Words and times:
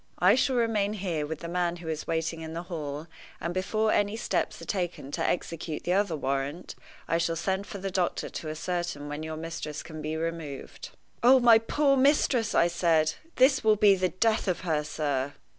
I 0.17 0.33
shall 0.33 0.55
remain 0.55 0.93
here 0.93 1.27
with 1.27 1.41
the 1.41 1.47
man 1.47 1.75
who 1.75 1.87
is 1.87 2.07
waiting 2.07 2.41
in 2.41 2.53
the 2.55 2.63
hall; 2.63 3.05
and 3.39 3.53
before 3.53 3.91
any 3.91 4.17
steps 4.17 4.59
are 4.59 4.65
taken 4.65 5.11
to 5.11 5.21
execute 5.23 5.83
the 5.83 5.93
other 5.93 6.15
warrant, 6.15 6.73
I 7.07 7.19
shall 7.19 7.35
send 7.35 7.67
for 7.67 7.77
the 7.77 7.91
doctor 7.91 8.27
to 8.27 8.49
ascertain 8.49 9.09
when 9.09 9.21
your 9.21 9.37
mistress 9.37 9.83
can 9.83 10.01
be 10.01 10.17
removed." 10.17 10.89
"Oh, 11.21 11.39
my 11.39 11.59
poor 11.59 11.95
mistress!" 11.97 12.55
I 12.55 12.65
said, 12.65 13.13
"this 13.35 13.63
will 13.63 13.75
be 13.75 13.93
the 13.93 14.09
death 14.09 14.47
of 14.47 14.61
her, 14.61 14.83
sir." 14.83 15.33